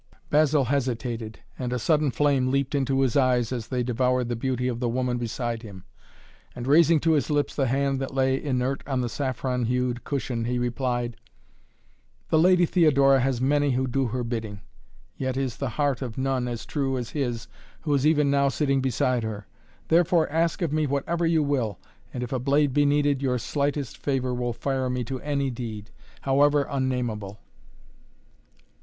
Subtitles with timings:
[0.31, 4.67] Basil hesitated, and a sudden flame leaped into his eyes as they devoured the beauty
[4.67, 5.83] of the woman beside him,
[6.55, 10.45] and raising to his lips the hand that lay inert on the saffron hued cushion,
[10.45, 11.17] he replied:
[12.29, 14.61] "The lady Theodora has many who do her bidding,
[15.17, 17.47] yet is the heart of none as true as his,
[17.81, 19.45] who is even now sitting beside her.
[19.87, 21.77] Therefore ask of me whatever you will
[22.11, 25.91] and, if a blade be needed, your slightest favor will fire me to any deed,
[26.21, 27.37] however unnameable."